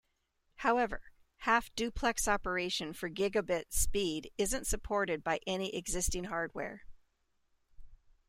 [0.55, 6.85] However, half-duplex operation for gigabit speed isn't supported by any existing hardware.